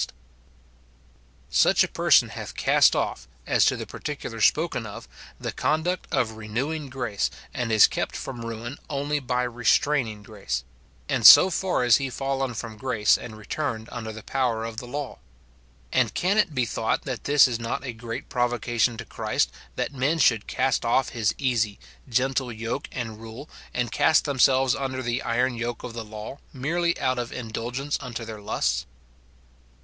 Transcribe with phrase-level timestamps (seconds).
[0.01, 0.07] * Gen.
[0.07, 0.17] xxxix.
[0.17, 0.17] 9.
[0.17, 1.45] .12 Cor.
[1.45, 1.53] v.
[1.61, 1.61] 14.
[1.61, 5.07] 228 MORTIFICATION OF Such a person hath cast off, as to the particular spoken of,
[5.39, 10.63] the conduct of renewing grace, and is kept from ruin only by restrainmg grace;
[11.07, 14.87] and so far is he fallen from grace, and returned under the power of the
[14.87, 15.19] law.
[15.93, 19.93] And can it he thought that this is not a great provocation to Christ, that
[19.93, 21.77] men should cast off his easy,
[22.09, 26.99] gentle yoke and rule, and cast themselves under the iron yoke of the law, merely
[26.99, 28.87] out of indulgence unto their lusts